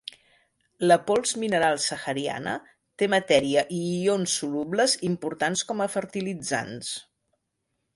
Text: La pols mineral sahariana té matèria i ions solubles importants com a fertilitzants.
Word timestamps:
La 0.91 0.95
pols 1.09 1.33
mineral 1.43 1.77
sahariana 1.83 2.55
té 3.03 3.11
matèria 3.17 3.67
i 3.79 3.85
ions 3.99 4.41
solubles 4.41 5.01
importants 5.15 5.67
com 5.71 5.85
a 5.89 5.93
fertilitzants. 6.01 6.95